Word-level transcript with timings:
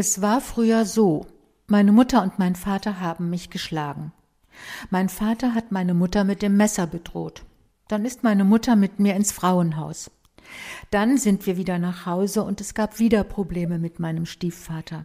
Es 0.00 0.22
war 0.22 0.40
früher 0.40 0.86
so. 0.86 1.26
Meine 1.66 1.92
Mutter 1.92 2.22
und 2.22 2.38
mein 2.38 2.54
Vater 2.54 3.00
haben 3.00 3.28
mich 3.28 3.50
geschlagen. 3.50 4.14
Mein 4.88 5.10
Vater 5.10 5.52
hat 5.54 5.72
meine 5.72 5.92
Mutter 5.92 6.24
mit 6.24 6.40
dem 6.40 6.56
Messer 6.56 6.86
bedroht. 6.86 7.44
Dann 7.86 8.06
ist 8.06 8.22
meine 8.22 8.44
Mutter 8.44 8.76
mit 8.76 8.98
mir 8.98 9.14
ins 9.14 9.30
Frauenhaus. 9.30 10.10
Dann 10.90 11.18
sind 11.18 11.44
wir 11.44 11.58
wieder 11.58 11.78
nach 11.78 12.06
Hause 12.06 12.44
und 12.44 12.62
es 12.62 12.72
gab 12.72 12.98
wieder 12.98 13.24
Probleme 13.24 13.78
mit 13.78 13.98
meinem 14.00 14.24
Stiefvater. 14.24 15.04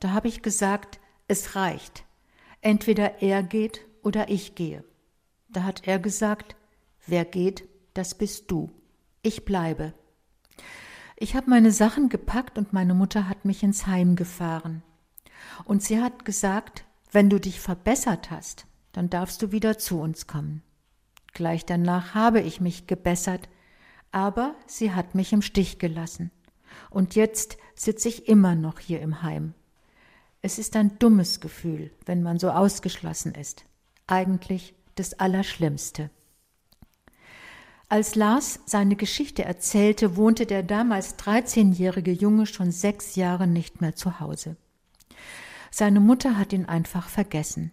Da 0.00 0.10
habe 0.10 0.26
ich 0.26 0.42
gesagt, 0.42 0.98
es 1.28 1.54
reicht. 1.54 2.02
Entweder 2.62 3.22
er 3.22 3.44
geht 3.44 3.86
oder 4.02 4.28
ich 4.28 4.56
gehe. 4.56 4.82
Da 5.50 5.62
hat 5.62 5.86
er 5.86 6.00
gesagt, 6.00 6.56
wer 7.06 7.24
geht, 7.24 7.68
das 7.94 8.16
bist 8.16 8.50
du. 8.50 8.72
Ich 9.22 9.44
bleibe. 9.44 9.94
Ich 11.16 11.36
habe 11.36 11.50
meine 11.50 11.70
Sachen 11.70 12.08
gepackt 12.08 12.58
und 12.58 12.72
meine 12.72 12.94
Mutter 12.94 13.28
hat 13.28 13.44
mich 13.44 13.62
ins 13.62 13.86
Heim 13.86 14.16
gefahren. 14.16 14.82
Und 15.64 15.82
sie 15.82 16.00
hat 16.00 16.24
gesagt, 16.24 16.84
wenn 17.10 17.28
du 17.28 17.38
dich 17.38 17.60
verbessert 17.60 18.30
hast, 18.30 18.66
dann 18.92 19.10
darfst 19.10 19.42
du 19.42 19.52
wieder 19.52 19.78
zu 19.78 20.00
uns 20.00 20.26
kommen. 20.26 20.62
Gleich 21.32 21.64
danach 21.64 22.14
habe 22.14 22.40
ich 22.40 22.60
mich 22.60 22.86
gebessert, 22.86 23.48
aber 24.10 24.54
sie 24.66 24.92
hat 24.92 25.14
mich 25.14 25.32
im 25.32 25.42
Stich 25.42 25.78
gelassen. 25.78 26.30
Und 26.90 27.14
jetzt 27.14 27.56
sitze 27.74 28.08
ich 28.08 28.28
immer 28.28 28.54
noch 28.54 28.78
hier 28.78 29.00
im 29.00 29.22
Heim. 29.22 29.54
Es 30.42 30.58
ist 30.58 30.76
ein 30.76 30.98
dummes 30.98 31.40
Gefühl, 31.40 31.90
wenn 32.04 32.22
man 32.22 32.38
so 32.38 32.50
ausgeschlossen 32.50 33.34
ist. 33.34 33.64
Eigentlich 34.06 34.74
das 34.96 35.14
Allerschlimmste. 35.14 36.10
Als 37.92 38.14
Lars 38.14 38.58
seine 38.64 38.96
Geschichte 38.96 39.44
erzählte, 39.44 40.16
wohnte 40.16 40.46
der 40.46 40.62
damals 40.62 41.18
13-jährige 41.18 42.10
Junge 42.10 42.46
schon 42.46 42.70
sechs 42.72 43.16
Jahre 43.16 43.46
nicht 43.46 43.82
mehr 43.82 43.94
zu 43.94 44.18
Hause. 44.18 44.56
Seine 45.70 46.00
Mutter 46.00 46.38
hat 46.38 46.54
ihn 46.54 46.64
einfach 46.64 47.10
vergessen. 47.10 47.70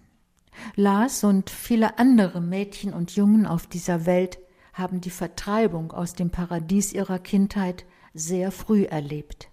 Lars 0.75 1.23
und 1.23 1.49
viele 1.49 1.99
andere 1.99 2.41
Mädchen 2.41 2.93
und 2.93 3.15
Jungen 3.15 3.45
auf 3.45 3.65
dieser 3.65 4.05
Welt 4.05 4.39
haben 4.73 4.99
die 4.99 5.09
Vertreibung 5.09 5.93
aus 5.93 6.15
dem 6.15 6.31
Paradies 6.31 6.91
ihrer 6.91 7.19
Kindheit 7.19 7.85
sehr 8.13 8.51
früh 8.51 8.83
erlebt. 8.83 9.47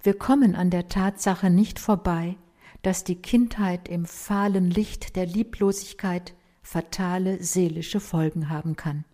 Wir 0.00 0.16
kommen 0.16 0.54
an 0.54 0.70
der 0.70 0.86
Tatsache 0.86 1.50
nicht 1.50 1.80
vorbei, 1.80 2.36
dass 2.82 3.02
die 3.02 3.20
Kindheit 3.20 3.88
im 3.88 4.06
fahlen 4.06 4.70
Licht 4.70 5.16
der 5.16 5.26
Lieblosigkeit 5.26 6.34
fatale 6.62 7.42
seelische 7.42 7.98
Folgen 7.98 8.48
haben 8.48 8.76
kann. 8.76 9.04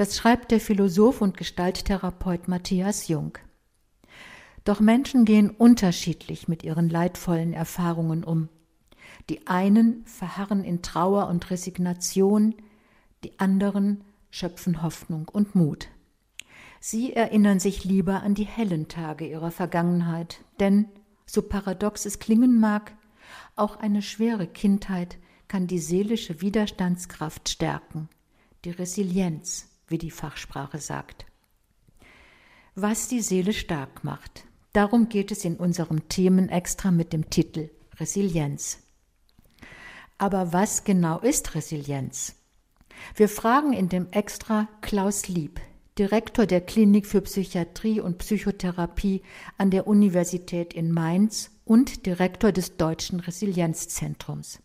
Das 0.00 0.16
schreibt 0.16 0.50
der 0.50 0.60
Philosoph 0.60 1.20
und 1.20 1.36
Gestalttherapeut 1.36 2.48
Matthias 2.48 3.08
Jung. 3.08 3.36
Doch 4.64 4.80
Menschen 4.80 5.26
gehen 5.26 5.50
unterschiedlich 5.50 6.48
mit 6.48 6.62
ihren 6.62 6.88
leidvollen 6.88 7.52
Erfahrungen 7.52 8.24
um. 8.24 8.48
Die 9.28 9.46
einen 9.46 10.02
verharren 10.06 10.64
in 10.64 10.80
Trauer 10.80 11.28
und 11.28 11.50
Resignation, 11.50 12.54
die 13.24 13.38
anderen 13.38 14.02
schöpfen 14.30 14.82
Hoffnung 14.82 15.28
und 15.28 15.54
Mut. 15.54 15.88
Sie 16.80 17.12
erinnern 17.12 17.60
sich 17.60 17.84
lieber 17.84 18.22
an 18.22 18.32
die 18.32 18.46
hellen 18.46 18.88
Tage 18.88 19.28
ihrer 19.28 19.50
Vergangenheit, 19.50 20.40
denn, 20.60 20.86
so 21.26 21.42
paradox 21.42 22.06
es 22.06 22.18
klingen 22.18 22.58
mag, 22.58 22.94
auch 23.54 23.76
eine 23.76 24.00
schwere 24.00 24.46
Kindheit 24.46 25.18
kann 25.46 25.66
die 25.66 25.78
seelische 25.78 26.40
Widerstandskraft 26.40 27.50
stärken, 27.50 28.08
die 28.64 28.70
Resilienz, 28.70 29.69
wie 29.90 29.98
die 29.98 30.10
Fachsprache 30.10 30.78
sagt. 30.78 31.26
Was 32.74 33.08
die 33.08 33.20
Seele 33.20 33.52
stark 33.52 34.04
macht, 34.04 34.44
darum 34.72 35.08
geht 35.08 35.32
es 35.32 35.44
in 35.44 35.56
unserem 35.56 36.08
Themenextra 36.08 36.90
mit 36.90 37.12
dem 37.12 37.28
Titel 37.28 37.70
Resilienz. 37.98 38.78
Aber 40.16 40.52
was 40.52 40.84
genau 40.84 41.18
ist 41.18 41.54
Resilienz? 41.54 42.36
Wir 43.14 43.28
fragen 43.28 43.72
in 43.72 43.88
dem 43.88 44.10
Extra 44.12 44.68
Klaus 44.80 45.28
Lieb, 45.28 45.60
Direktor 45.98 46.46
der 46.46 46.60
Klinik 46.60 47.06
für 47.06 47.20
Psychiatrie 47.22 48.00
und 48.00 48.18
Psychotherapie 48.18 49.22
an 49.58 49.70
der 49.70 49.86
Universität 49.86 50.72
in 50.72 50.92
Mainz 50.92 51.50
und 51.64 52.06
Direktor 52.06 52.52
des 52.52 52.76
Deutschen 52.76 53.20
Resilienzzentrums. 53.20 54.60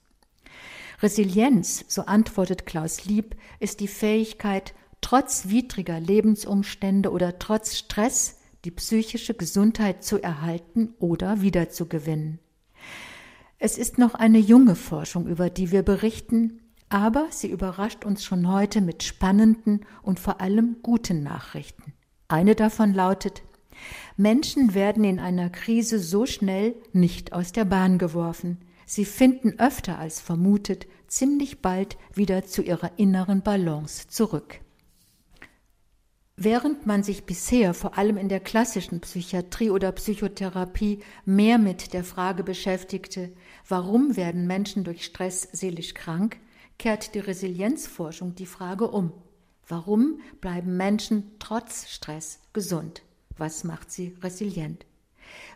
Resilienz, 1.01 1.83
so 1.88 2.03
antwortet 2.03 2.66
Klaus 2.66 3.05
Lieb, 3.05 3.35
ist 3.59 3.79
die 3.79 3.88
Fähigkeit, 3.88 4.73
trotz 5.05 5.49
widriger 5.49 5.99
Lebensumstände 5.99 7.11
oder 7.11 7.38
trotz 7.38 7.75
Stress 7.75 8.39
die 8.63 8.71
psychische 8.71 9.35
Gesundheit 9.35 10.03
zu 10.03 10.19
erhalten 10.19 10.95
oder 10.97 11.41
wiederzugewinnen. 11.41 12.39
Es 13.59 13.77
ist 13.77 13.99
noch 13.99 14.16
eine 14.16 14.39
junge 14.39 14.73
Forschung, 14.73 15.27
über 15.27 15.51
die 15.51 15.69
wir 15.69 15.83
berichten, 15.83 16.59
aber 16.89 17.27
sie 17.29 17.51
überrascht 17.51 18.03
uns 18.03 18.23
schon 18.23 18.51
heute 18.51 18.81
mit 18.81 19.03
spannenden 19.03 19.85
und 20.01 20.19
vor 20.19 20.41
allem 20.41 20.77
guten 20.81 21.22
Nachrichten. 21.22 21.93
Eine 22.27 22.55
davon 22.55 22.91
lautet, 22.91 23.43
Menschen 24.17 24.73
werden 24.73 25.03
in 25.03 25.19
einer 25.19 25.51
Krise 25.51 25.99
so 25.99 26.25
schnell 26.25 26.73
nicht 26.93 27.31
aus 27.31 27.51
der 27.51 27.66
Bahn 27.66 27.99
geworfen. 27.99 28.57
Sie 28.87 29.05
finden 29.05 29.59
öfter 29.59 29.99
als 29.99 30.19
vermutet 30.19 30.87
ziemlich 31.05 31.61
bald 31.61 31.95
wieder 32.16 32.45
zu 32.45 32.63
ihrer 32.63 32.97
inneren 32.97 33.43
Balance 33.43 34.07
zurück. 34.07 34.64
Während 36.38 36.85
man 36.85 37.01
sich 37.01 37.25
bisher 37.25 37.73
vor 37.73 37.97
allem 37.97 38.18
in 38.18 38.28
der 38.28 38.41
klassischen 38.41 39.00
Psychiatrie 39.00 39.69
oder 39.69 39.94
Psychotherapie 39.94 41.00
mehr 41.23 41.57
mit 41.57 41.94
der 41.94 42.03
Frage 42.03 42.44
beschäftigte, 42.44 43.31
warum 43.69 44.18
werden 44.18 44.46
Menschen 44.46 44.84
durch 44.84 45.06
Stress 45.06 45.47
seelisch 45.53 45.94
krank, 45.94 46.38
kehrt 46.78 47.16
die 47.16 47.19
Resilienzforschung 47.19 48.35
die 48.35 48.46
Frage 48.46 48.90
um. 48.90 49.13
Warum 49.66 50.19
bleiben 50.41 50.75
Menschen 50.75 51.31
trotz 51.40 51.88
Stress 51.88 52.41
gesund? 52.52 53.03
Was 53.38 53.63
macht 53.63 53.90
sie 53.90 54.17
resilient? 54.22 54.85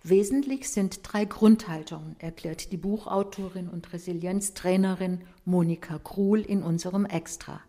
Wesentlich 0.03 0.69
sind 0.69 1.01
drei 1.03 1.25
Grundhaltungen, 1.25 2.15
erklärt 2.19 2.71
die 2.71 2.77
Buchautorin 2.77 3.67
und 3.67 3.91
Resilienztrainerin 3.91 5.25
Monika 5.43 5.99
Kruhl 5.99 6.39
in 6.39 6.63
unserem 6.63 7.05
Extra. 7.05 7.59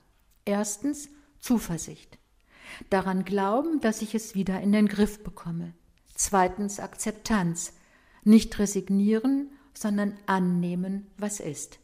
Erstens 0.44 1.10
Zuversicht 1.40 2.19
daran 2.88 3.24
glauben, 3.24 3.80
dass 3.80 4.02
ich 4.02 4.14
es 4.14 4.34
wieder 4.34 4.60
in 4.60 4.72
den 4.72 4.88
Griff 4.88 5.22
bekomme. 5.22 5.74
Zweitens 6.14 6.80
Akzeptanz, 6.80 7.72
nicht 8.24 8.58
resignieren, 8.58 9.50
sondern 9.74 10.14
annehmen, 10.26 11.06
was 11.16 11.40
ist. 11.40 11.78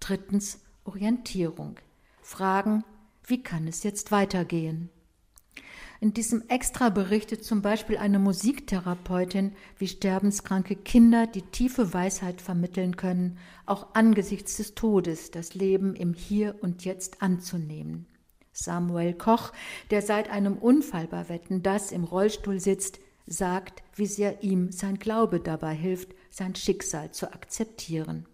Drittens 0.00 0.60
Orientierung, 0.84 1.76
fragen, 2.22 2.84
wie 3.26 3.42
kann 3.42 3.66
es 3.66 3.82
jetzt 3.82 4.12
weitergehen? 4.12 4.90
In 6.00 6.12
diesem 6.12 6.46
Extra 6.48 6.90
berichtet 6.90 7.44
zum 7.44 7.62
Beispiel 7.62 7.96
eine 7.96 8.18
Musiktherapeutin, 8.18 9.52
wie 9.78 9.88
sterbenskranke 9.88 10.76
Kinder 10.76 11.26
die 11.26 11.42
tiefe 11.42 11.94
Weisheit 11.94 12.42
vermitteln 12.42 12.96
können, 12.96 13.38
auch 13.64 13.94
angesichts 13.94 14.58
des 14.58 14.74
Todes 14.74 15.30
das 15.30 15.54
Leben 15.54 15.94
im 15.94 16.12
Hier 16.12 16.56
und 16.60 16.84
Jetzt 16.84 17.22
anzunehmen. 17.22 18.06
Samuel 18.54 19.12
Koch, 19.12 19.52
der 19.90 20.00
seit 20.00 20.30
einem 20.30 20.56
Unfall 20.56 21.06
bei 21.06 21.28
Wetten 21.28 21.62
das 21.62 21.92
im 21.92 22.04
Rollstuhl 22.04 22.60
sitzt, 22.60 23.00
sagt, 23.26 23.82
wie 23.94 24.06
sehr 24.06 24.42
ihm 24.42 24.72
sein 24.72 24.98
Glaube 24.98 25.40
dabei 25.40 25.74
hilft, 25.74 26.14
sein 26.30 26.54
Schicksal 26.54 27.10
zu 27.10 27.32
akzeptieren. 27.32 28.26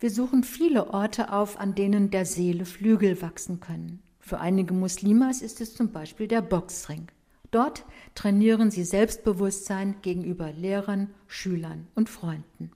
Wir 0.00 0.10
suchen 0.10 0.44
viele 0.44 0.92
Orte 0.92 1.32
auf, 1.32 1.58
an 1.58 1.74
denen 1.74 2.10
der 2.10 2.26
Seele 2.26 2.66
Flügel 2.66 3.22
wachsen 3.22 3.60
können. 3.60 4.02
Für 4.20 4.40
einige 4.40 4.74
Muslimas 4.74 5.42
ist 5.42 5.60
es 5.60 5.74
zum 5.74 5.92
Beispiel 5.92 6.28
der 6.28 6.42
Boxring. 6.42 7.08
Dort 7.50 7.84
trainieren 8.14 8.70
sie 8.70 8.84
Selbstbewusstsein 8.84 9.96
gegenüber 10.02 10.50
Lehrern, 10.50 11.14
Schülern 11.26 11.86
und 11.94 12.08
Freunden. 12.08 12.72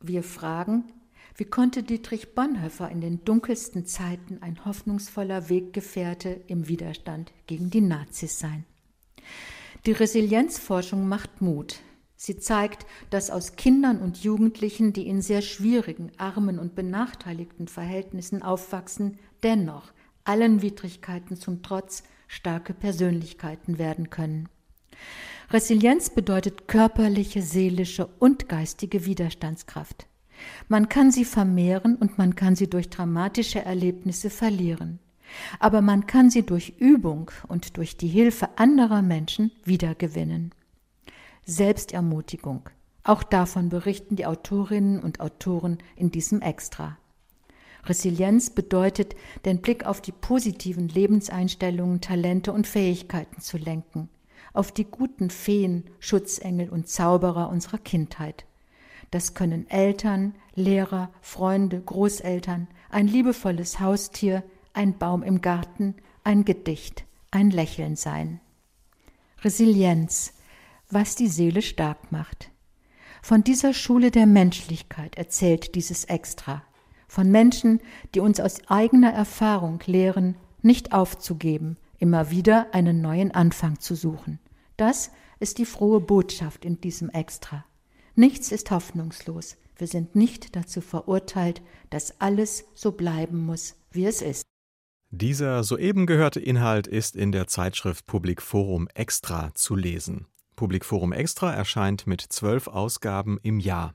Wir 0.00 0.22
fragen, 0.22 0.84
wie 1.34 1.44
konnte 1.44 1.82
Dietrich 1.82 2.34
Bonhoeffer 2.34 2.90
in 2.90 3.00
den 3.00 3.24
dunkelsten 3.24 3.86
Zeiten 3.86 4.38
ein 4.42 4.64
hoffnungsvoller 4.64 5.48
Weggefährte 5.48 6.40
im 6.46 6.68
Widerstand 6.68 7.32
gegen 7.46 7.70
die 7.70 7.80
Nazis 7.80 8.38
sein? 8.38 8.64
Die 9.86 9.92
Resilienzforschung 9.92 11.08
macht 11.08 11.40
Mut. 11.40 11.80
Sie 12.16 12.38
zeigt, 12.38 12.86
dass 13.10 13.30
aus 13.30 13.56
Kindern 13.56 13.98
und 13.98 14.22
Jugendlichen, 14.22 14.92
die 14.92 15.08
in 15.08 15.22
sehr 15.22 15.42
schwierigen, 15.42 16.12
armen 16.18 16.58
und 16.58 16.74
benachteiligten 16.74 17.66
Verhältnissen 17.66 18.42
aufwachsen, 18.42 19.18
dennoch 19.42 19.92
allen 20.24 20.62
Widrigkeiten 20.62 21.36
zum 21.36 21.62
Trotz 21.62 22.04
starke 22.28 22.74
Persönlichkeiten 22.74 23.78
werden 23.78 24.10
können. 24.10 24.48
Resilienz 25.50 26.10
bedeutet 26.10 26.68
körperliche, 26.68 27.42
seelische 27.42 28.06
und 28.06 28.48
geistige 28.48 29.04
Widerstandskraft. 29.04 30.06
Man 30.68 30.88
kann 30.88 31.10
sie 31.10 31.24
vermehren 31.24 31.96
und 31.96 32.18
man 32.18 32.34
kann 32.34 32.56
sie 32.56 32.68
durch 32.68 32.90
dramatische 32.90 33.64
Erlebnisse 33.64 34.30
verlieren. 34.30 34.98
Aber 35.58 35.80
man 35.80 36.06
kann 36.06 36.30
sie 36.30 36.44
durch 36.44 36.74
Übung 36.78 37.30
und 37.48 37.76
durch 37.76 37.96
die 37.96 38.08
Hilfe 38.08 38.48
anderer 38.56 39.02
Menschen 39.02 39.50
wiedergewinnen. 39.64 40.54
Selbstermutigung. 41.44 42.68
Auch 43.04 43.22
davon 43.22 43.68
berichten 43.68 44.16
die 44.16 44.26
Autorinnen 44.26 45.00
und 45.00 45.20
Autoren 45.20 45.78
in 45.96 46.10
diesem 46.10 46.40
Extra. 46.40 46.98
Resilienz 47.84 48.50
bedeutet, 48.50 49.16
den 49.44 49.60
Blick 49.60 49.86
auf 49.86 50.00
die 50.00 50.12
positiven 50.12 50.88
Lebenseinstellungen, 50.88 52.00
Talente 52.00 52.52
und 52.52 52.68
Fähigkeiten 52.68 53.40
zu 53.40 53.58
lenken, 53.58 54.08
auf 54.52 54.70
die 54.70 54.84
guten 54.84 55.30
Feen, 55.30 55.84
Schutzengel 55.98 56.68
und 56.68 56.88
Zauberer 56.88 57.48
unserer 57.48 57.78
Kindheit. 57.78 58.44
Das 59.12 59.34
können 59.34 59.68
Eltern, 59.68 60.34
Lehrer, 60.54 61.10
Freunde, 61.20 61.80
Großeltern, 61.82 62.66
ein 62.90 63.06
liebevolles 63.06 63.78
Haustier, 63.78 64.42
ein 64.72 64.96
Baum 64.96 65.22
im 65.22 65.42
Garten, 65.42 65.94
ein 66.24 66.46
Gedicht, 66.46 67.04
ein 67.30 67.50
Lächeln 67.50 67.94
sein. 67.94 68.40
Resilienz, 69.42 70.32
was 70.88 71.14
die 71.14 71.28
Seele 71.28 71.60
stark 71.60 72.10
macht. 72.10 72.50
Von 73.20 73.44
dieser 73.44 73.74
Schule 73.74 74.10
der 74.10 74.24
Menschlichkeit 74.24 75.16
erzählt 75.16 75.74
dieses 75.74 76.06
Extra. 76.06 76.62
Von 77.06 77.30
Menschen, 77.30 77.80
die 78.14 78.20
uns 78.20 78.40
aus 78.40 78.66
eigener 78.68 79.12
Erfahrung 79.12 79.80
lehren, 79.84 80.36
nicht 80.62 80.94
aufzugeben, 80.94 81.76
immer 81.98 82.30
wieder 82.30 82.68
einen 82.72 83.02
neuen 83.02 83.30
Anfang 83.30 83.78
zu 83.78 83.94
suchen. 83.94 84.38
Das 84.78 85.10
ist 85.38 85.58
die 85.58 85.66
frohe 85.66 86.00
Botschaft 86.00 86.64
in 86.64 86.80
diesem 86.80 87.10
Extra. 87.10 87.66
Nichts 88.14 88.52
ist 88.52 88.70
hoffnungslos. 88.70 89.56
Wir 89.76 89.86
sind 89.86 90.14
nicht 90.14 90.54
dazu 90.54 90.80
verurteilt, 90.80 91.62
dass 91.90 92.20
alles 92.20 92.64
so 92.74 92.92
bleiben 92.92 93.38
muss, 93.38 93.74
wie 93.90 94.04
es 94.04 94.20
ist. 94.20 94.44
Dieser 95.10 95.62
soeben 95.64 96.06
gehörte 96.06 96.40
Inhalt 96.40 96.86
ist 96.86 97.16
in 97.16 97.32
der 97.32 97.46
Zeitschrift 97.46 98.06
Public 98.06 98.40
Forum 98.40 98.88
Extra 98.94 99.54
zu 99.54 99.76
lesen. 99.76 100.26
Public 100.56 100.84
Forum 100.84 101.12
Extra 101.12 101.52
erscheint 101.52 102.06
mit 102.06 102.20
zwölf 102.20 102.68
Ausgaben 102.68 103.38
im 103.42 103.60
Jahr. 103.60 103.94